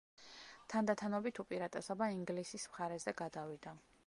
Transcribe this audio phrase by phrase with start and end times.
[0.73, 3.81] თანდათანობით უპირატესობა ინგლისის მხარეზე გადავიდა.